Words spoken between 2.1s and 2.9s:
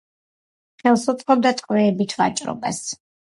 ვაჭრობას.